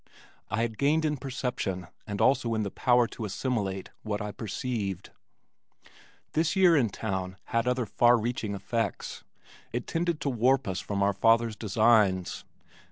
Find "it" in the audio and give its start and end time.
9.71-9.85